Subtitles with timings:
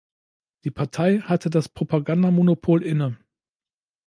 [0.63, 3.19] Die Partei hatte das Propaganda-Monopol inne.